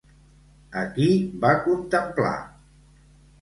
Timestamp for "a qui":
0.79-1.09